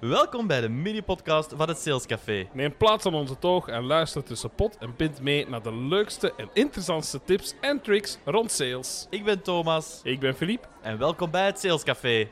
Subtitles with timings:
[0.00, 2.48] Welkom bij de mini-podcast van het Sales Café.
[2.52, 6.34] Neem plaats aan onze toog en luister tussen pot en pint mee naar de leukste
[6.36, 9.06] en interessantste tips en tricks rond sales.
[9.10, 10.68] Ik ben Thomas Ik ben Philippe.
[10.82, 12.28] en welkom bij het Sales Café.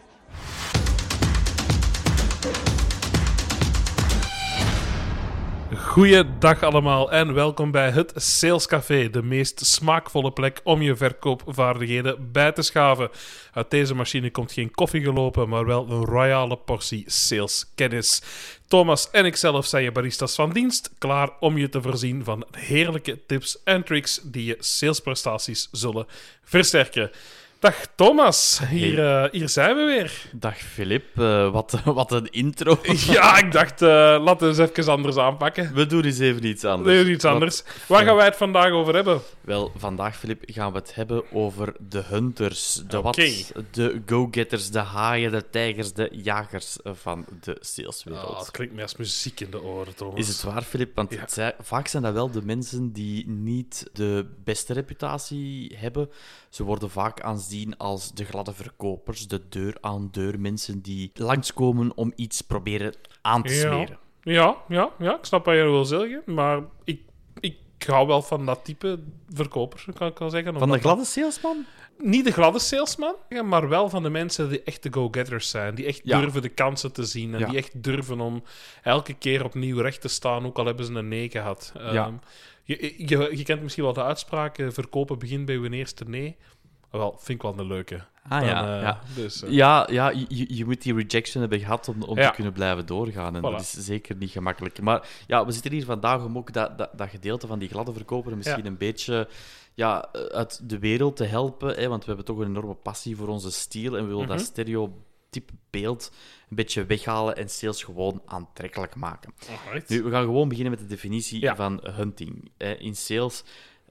[5.87, 12.33] Goeiedag allemaal en welkom bij het Sales Café, de meest smaakvolle plek om je verkoopvaardigheden
[12.33, 13.11] bij te schaven.
[13.53, 18.23] Uit deze machine komt geen koffie gelopen, maar wel een royale portie saleskennis.
[18.67, 23.27] Thomas en ikzelf zijn je baristas van dienst, klaar om je te voorzien van heerlijke
[23.27, 26.07] tips en tricks die je salesprestaties zullen
[26.45, 27.11] versterken.
[27.59, 30.23] Dag Thomas, hier, eh, hier zijn we weer.
[30.33, 32.79] Dag Filip, eh, wat, wat een intro.
[33.07, 33.89] Ja, ik dacht, eh,
[34.21, 35.75] laten we eens even anders aanpakken.
[35.75, 37.03] We doen eens even iets anders.
[37.03, 37.63] Nee, iets anders.
[37.89, 39.21] Waar gaan wij het vandaag over hebben?
[39.41, 42.83] Wel, vandaag Filip gaan we het hebben over de hunters.
[42.89, 43.15] De wat?
[43.71, 48.29] De go-getters, de haaien, de tijgers, de jagers van de saleswereld.
[48.29, 50.19] Oh, dat klinkt mij als muziek in de oren, Thomas.
[50.19, 50.95] Is het waar, Filip?
[50.95, 51.21] Want Ja.
[51.21, 56.11] het zijn- vaak zijn dat wel de mensen die niet de beste reputatie hebben.
[56.51, 62.41] Ze worden vaak aanzien als de gladde verkopers, de deur-aan-deur mensen die langskomen om iets
[62.41, 63.99] proberen aan te smeren.
[64.23, 67.01] Ja, ja, ja, ik snap wat je wil zeggen, maar ik,
[67.41, 70.59] ik hou wel van dat type verkoper, kan ik wel zeggen.
[70.59, 71.65] Van de gladde salesman?
[71.99, 75.75] Niet de gladde salesman, maar wel van de mensen die echt de go-getters zijn.
[75.75, 76.21] Die echt Ja.
[76.21, 77.47] durven de kansen te zien en Ja.
[77.49, 78.43] die echt durven om
[78.83, 81.73] elke keer opnieuw recht te staan, ook al hebben ze een nee gehad.
[81.75, 82.07] Ja.
[82.07, 82.15] Ehm,
[82.65, 86.37] je, je, je kent misschien wel de uitspraak, eh, verkopen begint bij uw eerste nee.
[86.97, 88.05] Wel, vind ik wel een leuke.
[88.29, 89.01] Ah Dan, ja, eh, ja.
[89.15, 92.29] Dus, eh, Ja, ja je, je- moet die rejection hebben gehad om, om Ja.
[92.29, 93.35] te kunnen blijven doorgaan.
[93.35, 93.45] En Voilà.
[93.51, 94.81] dat is zeker niet gemakkelijk.
[94.81, 97.93] Maar ja, we zitten hier vandaag om ook dat, dat, dat gedeelte van die gladde
[97.93, 98.71] verkoper misschien Ja.
[98.71, 99.29] een beetje
[99.75, 101.75] ja, uit de wereld te helpen.
[101.75, 104.37] Hè, want we hebben toch een enorme passie voor onze stijl en we willen Mhm.
[104.37, 106.11] dat stereotype beeld
[106.51, 109.33] een beetje weghalen en sales gewoon aantrekkelijk maken.
[109.67, 109.89] alright.
[109.89, 111.57] Nu, we gaan gewoon beginnen met de definitie Ja.
[111.57, 112.51] van hunting.
[112.57, 113.45] Eh, In sales,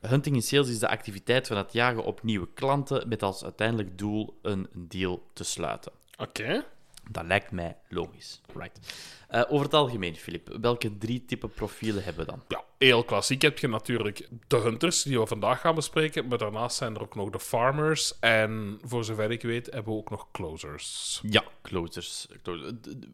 [0.07, 3.97] hunting in sales is de activiteit van het jagen op nieuwe klanten met als uiteindelijk
[3.97, 5.91] doel een deal te sluiten.
[6.17, 6.65] Oké.
[7.11, 8.41] Dat lijkt mij logisch.
[8.55, 8.79] Right.
[9.27, 12.43] Eh, over het algemeen, Filip, welke drie typen profielen hebben we dan?
[12.47, 16.27] Ja, heel klassiek heb je natuurlijk de hunters, die we vandaag gaan bespreken.
[16.27, 18.19] Maar daarnaast zijn er ook nog de farmers.
[18.19, 21.19] En voor zover ik weet, hebben we ook nog closers.
[21.29, 22.27] Ja, closers.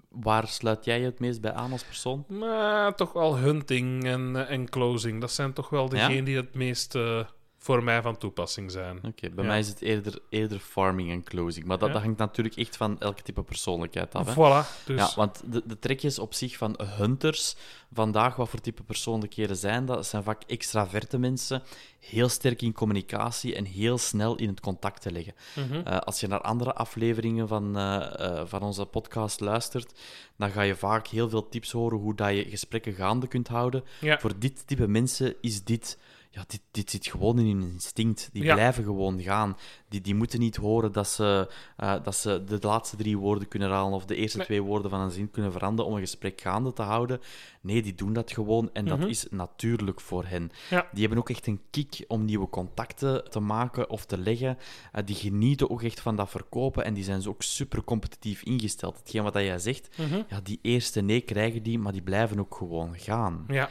[0.10, 2.26] Waar sluit jij je het meest bij aan als persoon?
[2.28, 5.22] Maar toch wel hunting en, eh, en closing.
[5.22, 5.90] Dat zijn toch wel Ja?
[5.90, 7.26] degenen die het meest eh,
[7.64, 8.98] voor mij van toepassing zijn.
[9.04, 9.50] Oké, bij Ja.
[9.50, 11.66] mij is het eerder, eerder farming en closing.
[11.66, 11.94] Maar dat, Ja.
[11.94, 14.26] dat hangt natuurlijk echt van elke type persoonlijkheid af.
[14.26, 14.32] Hè?
[14.34, 14.86] Voilà.
[14.86, 17.56] Dus Ja, want de, de trekjes op zich van hunters
[17.94, 20.06] vandaag, wat voor type persoonlijkheden zijn dat?
[20.06, 21.64] Zijn vaak extraverte mensen,
[22.00, 25.34] heel sterk in communicatie en heel snel in het contact te leggen.
[25.56, 25.82] Mhm.
[25.88, 30.00] Eh, als je naar andere afleveringen van, eh, eh, van onze podcast luistert,
[30.38, 33.84] dan ga je vaak heel veel tips horen hoe dat je gesprekken gaande kunt houden.
[34.00, 34.20] ja.
[34.20, 35.98] Voor dit type mensen is dit...
[36.34, 38.30] Ja, dit, dit zit gewoon in hun instinct.
[38.34, 38.54] Die Ja.
[38.54, 39.58] blijven gewoon gaan.
[39.90, 43.70] Die, die moeten niet horen dat ze, eh, dat ze de laatste drie woorden kunnen
[43.70, 44.46] halen of de eerste Nee.
[44.46, 47.20] twee woorden van een zin kunnen veranderen om een gesprek gaande te houden.
[47.62, 49.08] Nee, die doen dat gewoon en dat Mhm.
[49.08, 50.52] is natuurlijk voor hen.
[50.70, 50.88] Ja.
[50.92, 54.58] Die hebben ook echt een kick om nieuwe contacten te maken of te leggen.
[54.92, 58.44] Eh, die genieten ook echt van dat verkopen en die zijn zo ook super competitief
[58.44, 58.98] ingesteld.
[58.98, 60.22] Hetgeen wat jij zegt, Mhm.
[60.28, 63.44] ja, die eerste nee krijgen die, maar die blijven ook gewoon gaan.
[63.48, 63.70] ja.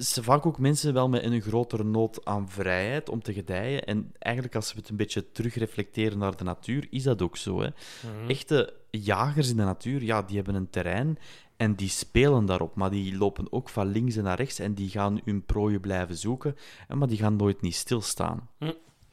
[0.00, 3.84] Zijn vaak ook mensen wel met een grotere nood aan vrijheid om te gedijen.
[3.84, 7.60] En eigenlijk, als we het een beetje terugreflecteren naar de natuur, is dat ook zo.
[7.60, 7.68] Hè?
[7.68, 8.30] Mhm.
[8.30, 11.18] Echte jagers in de natuur, ja, die hebben een terrein
[11.56, 12.74] en die spelen daarop.
[12.74, 16.56] Maar die lopen ook van links naar rechts en die gaan hun prooien blijven zoeken.
[16.88, 18.48] Maar die gaan nooit niet stilstaan.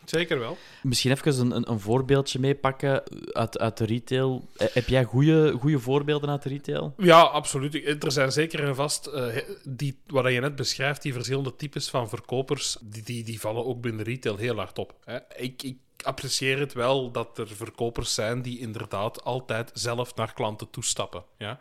[0.09, 0.57] Zeker wel.
[0.83, 4.47] Misschien even een, een, een voorbeeldje meepakken uit, uit de retail.
[4.57, 6.93] Eh, Heb jij goede voorbeelden uit de retail?
[6.97, 8.03] Ja, absoluut.
[8.03, 12.09] Er zijn zeker en vast, eh, die, wat je net beschrijft, die verschillende types van
[12.09, 14.95] verkopers, die, die, die vallen ook binnen retail heel hard op.
[15.03, 15.17] Hè.
[15.35, 20.69] Ik, ik apprecieer het wel dat er verkopers zijn die inderdaad altijd zelf naar klanten
[20.69, 21.23] toestappen.
[21.37, 21.59] Ja.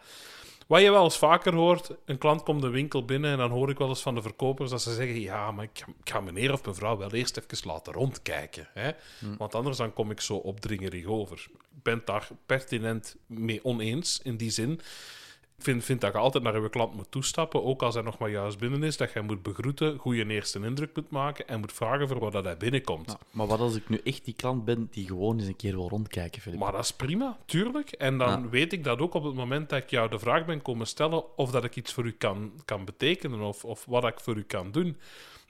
[0.66, 3.70] Wat je wel eens vaker hoort, een klant komt de winkel binnen en dan hoor
[3.70, 6.64] ik wel eens van de verkopers dat ze zeggen, ja, maar ik ga, meneer of
[6.64, 8.68] mevrouw wel eerst even laten rondkijken.
[8.72, 8.90] Hè?
[9.38, 11.46] Want anders dan kom ik zo opdringerig over.
[11.76, 14.80] Ik ben het daar pertinent mee oneens, in die zin.
[15.58, 18.30] Vind, vind dat je altijd naar je klant moet toestappen, ook als hij nog maar
[18.30, 22.08] juist binnen is, dat je moet begroeten, goede eerste indruk moet maken en moet vragen
[22.08, 23.10] voor wat dat hij binnenkomt.
[23.10, 25.74] Ja, maar wat als ik nu echt die klant ben die gewoon eens een keer
[25.74, 26.58] wil rondkijken, Filip?
[26.58, 27.90] Maar dat is prima, tuurlijk.
[27.90, 28.48] En dan Ja.
[28.48, 31.36] weet ik dat ook op het moment dat ik jou de vraag ben komen stellen
[31.36, 34.42] of dat ik iets voor u kan, kan betekenen of, of wat ik voor u
[34.42, 34.96] kan doen.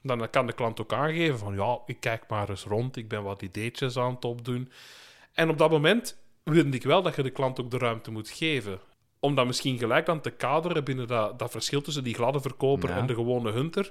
[0.01, 3.23] Dan kan de klant ook aangeven van ja, ik kijk maar eens rond, ik ben
[3.23, 4.71] wat ideetjes aan het opdoen.
[5.33, 8.29] En op dat moment vind ik wel dat je de klant ook de ruimte moet
[8.29, 8.79] geven.
[9.19, 12.89] Om dat misschien gelijk dan te kaderen binnen dat, dat verschil tussen die gladde verkoper
[12.89, 12.97] Ja.
[12.97, 13.89] en de gewone hunter.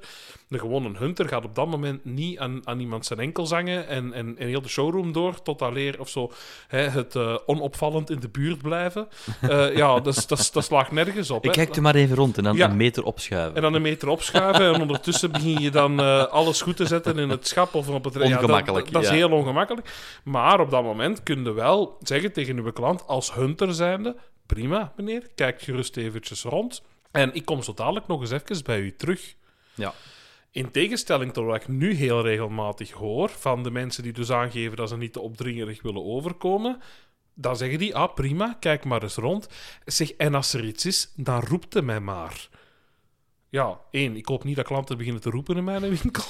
[0.48, 4.12] De gewone hunter gaat op dat moment niet aan, aan iemand zijn enkel zangen en,
[4.12, 6.32] en, en heel de showroom door tot alleen of zo
[6.68, 9.08] hè, het eh, onopvallend in de buurt blijven.
[9.40, 11.44] Eh, ja, dat, dat, dat slaagt nergens op.
[11.44, 11.64] Ik hè.
[11.64, 12.70] kijk er maar even rond en dan Ja.
[12.70, 13.56] een meter opschuiven.
[13.56, 17.18] En dan een meter opschuiven en ondertussen begin je dan eh, alles goed te zetten
[17.18, 18.16] in het schap of op het...
[18.20, 19.90] Ongemakkelijk, dat, dat is heel ongemakkelijk.
[20.24, 24.92] Maar op dat moment kun je wel zeggen tegen uw klant, als hunter zijnde, prima
[24.96, 26.82] meneer, kijk gerust eventjes rond.
[27.10, 29.34] En ik kom zo dadelijk nog eens even bij u terug.
[29.74, 29.94] Ja.
[30.50, 34.76] In tegenstelling tot wat ik nu heel regelmatig hoor van de mensen die dus aangeven
[34.76, 36.80] dat ze niet te opdringerig willen overkomen,
[37.34, 39.48] dan zeggen die, ah prima, kijk maar eens rond.
[39.84, 42.48] Zeg, en als er iets is, dan roept hij mij maar.
[43.56, 46.24] Ja, één, ik hoop niet dat klanten beginnen te roepen in mijn winkel.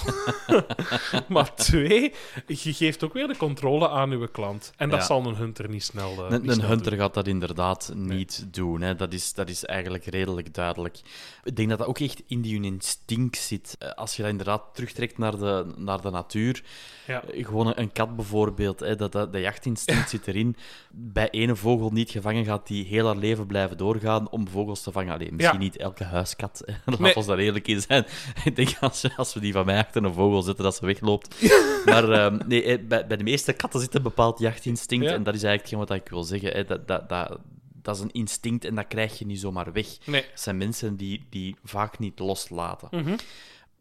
[1.28, 2.14] maar twee,
[2.46, 4.73] je geeft ook weer de controle aan uw klant.
[4.76, 5.05] En dat Ja.
[5.06, 7.00] zal een hunter niet snel eh, Een, niet een snel hunter doen.
[7.00, 8.81] gaat dat inderdaad niet doen.
[8.81, 8.94] Hè.
[8.94, 11.00] Dat, is, dat is eigenlijk redelijk duidelijk.
[11.44, 13.76] Ik denk dat dat ook echt in die hun instinct zit.
[13.78, 16.62] Eh, Als je dat inderdaad terugtrekt naar de, naar de natuur.
[17.06, 17.23] Ja.
[17.31, 20.56] Gewoon een, een kat bijvoorbeeld, hè, dat, dat, dat jachtinstinct zit erin.
[20.90, 24.93] Bij ene vogel niet gevangen gaat die heel haar leven blijven doorgaan om vogels te
[24.93, 25.14] vangen.
[25.14, 26.62] Alleen misschien niet elke huiskat.
[26.64, 26.75] Hè.
[26.99, 27.14] Nee.
[27.16, 28.06] Ons daar eerlijk in zijn.
[28.44, 30.86] Ik denk als, we- als we die van mij achter een vogel zetten, dat ze
[30.86, 31.34] wegloopt.
[31.86, 35.04] Maar ehm, nee, eh, bij, bij de meeste katten zit een bepaald jachtinstinct.
[35.04, 35.12] Ja.
[35.12, 36.50] En dat is eigenlijk hetgeen wat ik wil zeggen.
[36.52, 36.64] Hè.
[36.64, 37.38] Dat, dat, dat,
[37.82, 39.86] dat is een instinct en dat krijg je niet zomaar weg.
[40.04, 40.20] Nee.
[40.30, 42.88] Het zijn mensen die, die vaak niet loslaten.
[42.90, 43.16] Mhm.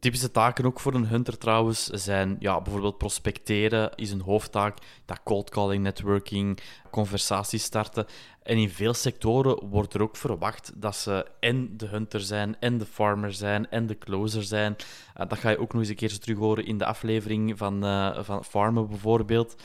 [0.06, 5.20] Typische taken ook voor een hunter trouwens zijn ja, bijvoorbeeld prospecteren is een hoofdtaak, dat
[5.24, 6.60] cold calling, networking,
[6.92, 8.06] conversaties starten.
[8.44, 12.78] En in veel sectoren wordt er ook verwacht dat ze en de hunter zijn, en
[12.78, 14.76] de farmer zijn, en de closer zijn.
[15.14, 17.86] Eh, dat ga je ook nog eens een keer terug horen in de aflevering van,
[17.86, 19.56] eh, van Farmen bijvoorbeeld.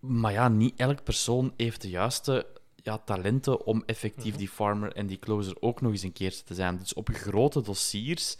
[0.00, 2.46] Maar ja, niet elk persoon heeft de juiste
[2.82, 6.54] ja, talenten om effectief die farmer en die closer ook nog eens een keer te
[6.54, 6.78] zijn.
[6.78, 8.36] Dus op grote dossiers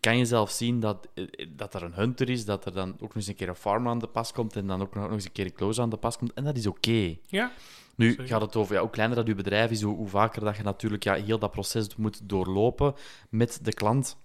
[0.00, 3.00] kan je zelf zien dat, eh, dat er een hunter is, dat er dan ook
[3.00, 5.24] nog eens een keer een farmer aan de pas komt en dan ook nog eens
[5.24, 6.32] een keer een closer aan de pas komt.
[6.32, 7.16] En dat is oké.
[7.26, 7.52] Ja.
[7.96, 10.56] Nu gaat het over ja, hoe kleiner dat je bedrijf is, hoe, hoe vaker dat
[10.56, 12.94] je natuurlijk ja, heel dat proces moet doorlopen
[13.30, 14.16] met de klant.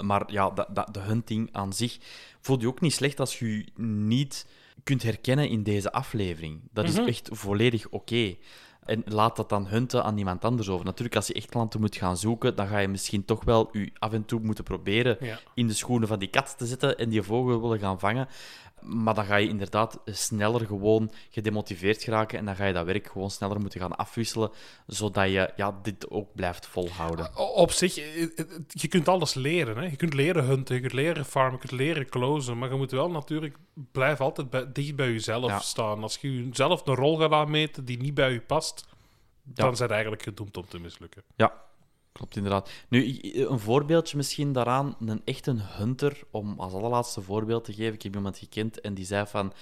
[0.00, 1.98] Maar ja, dat, dat, de hunting aan zich
[2.40, 4.46] voelt je ook niet slecht als je je niet
[4.82, 6.60] kunt herkennen in deze aflevering.
[6.72, 7.08] Dat is Mhm.
[7.08, 8.36] echt volledig oké.
[8.90, 10.84] En laat dat dan hunten aan iemand anders over.
[10.84, 13.90] Natuurlijk, als je echt klanten moet gaan zoeken, dan ga je misschien toch wel je
[13.98, 15.38] af en toe moeten proberen Ja.
[15.54, 18.28] in de schoenen van die kat te zetten en die vogel willen gaan vangen.
[18.80, 23.06] Maar dan ga je inderdaad sneller gewoon gedemotiveerd geraken en dan ga je dat werk
[23.12, 24.50] gewoon sneller moeten gaan afwisselen,
[24.86, 27.38] zodat je ja, dit ook blijft volhouden.
[27.54, 28.28] Op zich, eh, eh,
[28.68, 29.76] je kunt alles leren.
[29.76, 29.84] Hè?
[29.84, 32.58] Je kunt leren hunten, je kunt leren farmen, je kunt leren closen.
[32.58, 33.56] Maar je moet wel natuurlijk,
[33.92, 35.58] blijf altijd bij, dicht bij jezelf Ja.
[35.58, 36.02] staan.
[36.02, 38.79] Als je jezelf een rol gaat aanmeten die niet bij je past.
[39.54, 41.22] Dan zijn eigenlijk gedoemd om te mislukken.
[41.36, 41.62] Ja,
[42.12, 42.70] klopt inderdaad.
[42.88, 44.96] Nu, een voorbeeldje misschien daaraan.
[45.00, 47.94] Een echte hunter, om als allerlaatste voorbeeld te geven.
[47.94, 49.52] Ik heb iemand gekend en die zei van...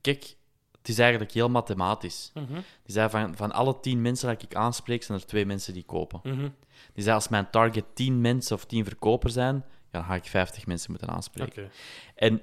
[0.00, 0.36] Kijk,
[0.78, 2.32] het is eigenlijk heel mathematisch.
[2.34, 5.84] Die zei van, van alle tien mensen dat ik aanspreek, zijn er twee mensen die
[5.84, 6.20] kopen.
[6.22, 6.48] Mhm.
[6.92, 10.24] Die zei, als mijn target tien mensen of tien verkopers zijn, ja, dan ga ik
[10.24, 11.70] 50 mensen moeten aanspreken.
[12.14, 12.42] En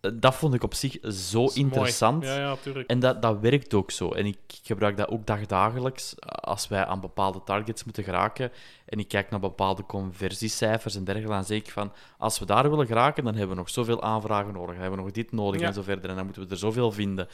[0.00, 2.24] dat vond ik op zich zo interessant.
[2.24, 2.88] Ja, ja, tuurlijk.
[2.88, 4.12] En dat, dat werkt ook zo.
[4.12, 8.52] En ik gebruik dat ook dagdagelijks als wij aan bepaalde targets moeten geraken.
[8.86, 11.34] En ik kijk naar bepaalde conversiecijfers en dergelijke.
[11.34, 14.52] Dan zeg ik van, als we daar willen geraken, dan hebben we nog zoveel aanvragen
[14.52, 14.70] nodig.
[14.70, 15.66] Dan hebben we nog dit nodig Ja.
[15.66, 16.10] en zo verder.
[16.10, 17.28] En dan moeten we er zoveel vinden.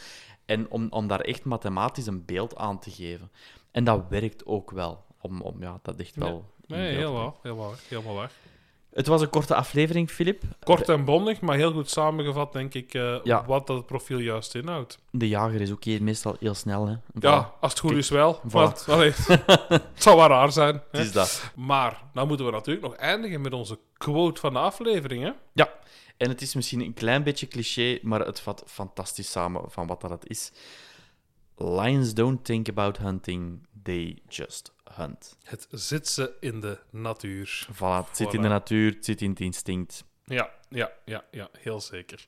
[0.45, 3.31] En om, om daar echt mathematisch een beeld aan te geven.
[3.71, 5.05] En dat werkt ook wel.
[5.21, 6.45] Om, om ja, dat echt wel...
[6.67, 8.31] Nee, heel waar, heel waar, helemaal waar.
[8.97, 10.43] Het was een korte aflevering, Filip.
[10.65, 12.93] Kort en bondig, maar heel goed samengevat, denk ik,
[13.25, 13.45] Ja.
[13.47, 14.99] wat dat profiel juist inhoudt.
[15.11, 16.87] De jager is ook hier meestal heel snel.
[16.87, 16.95] Hè.
[17.19, 18.41] Ja, als het goed Kijk, is wel.
[18.47, 18.51] voilà.
[18.51, 19.13] Want, allee,
[19.69, 20.75] het zou wel raar zijn.
[20.75, 20.99] hè.
[20.99, 21.51] Het is dat.
[21.57, 25.23] Maar, nou moeten we natuurlijk nog eindigen met onze quote van de aflevering.
[25.23, 25.31] Hè?
[25.53, 25.73] Ja,
[26.17, 30.01] en het is misschien een klein beetje cliché, maar het vat fantastisch samen van wat
[30.01, 30.53] dat is.
[31.57, 35.37] Lions don't think about hunting, they just hunt.
[35.43, 37.67] Het zit ze in de natuur.
[37.73, 40.05] Voilà, het zit in de natuur, het zit in het instinct.
[40.25, 42.25] Ja, ja, ja, ja, heel zeker.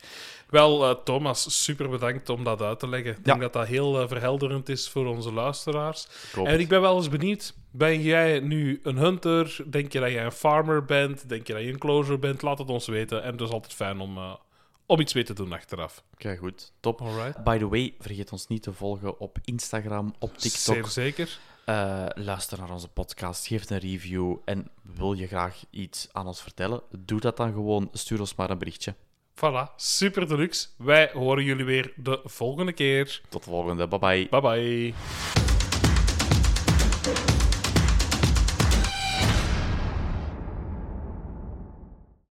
[0.49, 3.11] Wel, eh, Thomas, super bedankt om dat uit te leggen.
[3.11, 6.09] Ik denk dat dat heel eh, verhelderend is voor onze luisteraars.
[6.33, 6.49] Klopt.
[6.49, 9.57] En ik ben wel eens benieuwd, ben jij nu een hunter?
[9.67, 11.29] Denk je dat jij een farmer bent?
[11.29, 12.43] Denk je dat je een closer bent?
[12.43, 13.23] Laat het ons weten.
[13.23, 14.35] En het is altijd fijn om, eh,
[14.87, 16.03] om iets mee te doen achteraf.
[16.17, 16.73] Kijk, goed.
[16.81, 17.01] Top.
[17.01, 17.45] Alright.
[17.45, 20.91] By the way, vergeet ons niet te volgen op Instagram, op Zeer TikTok.
[20.91, 21.39] zeker.
[21.69, 24.37] Eh, luister naar onze podcast, geef een review.
[24.45, 26.83] En wil je graag iets aan ons vertellen?
[26.99, 27.89] Doe dat dan gewoon.
[27.93, 28.95] Stuur ons maar een berichtje.
[29.35, 30.69] Voilà, super deluxe.
[30.77, 33.21] Wij horen jullie weer de volgende keer.
[33.29, 33.89] Tot de volgende.
[33.89, 34.29] Bye bye.
[34.29, 35.48] Bye bye.